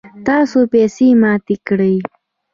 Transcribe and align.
تاسو 0.27 0.59
پیسی 0.71 1.07
ماتی 1.21 1.55
کړئ 1.67 1.95